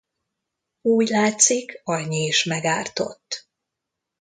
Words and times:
Úgy 0.81 1.07
látszik, 1.09 1.81
annyi 1.83 2.23
is 2.25 2.43
megártott. 2.43 3.47